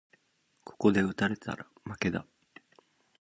[0.63, 2.25] ここで打たれたら負けだ